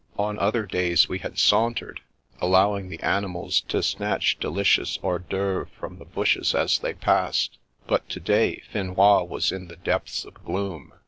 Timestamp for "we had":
1.07-1.37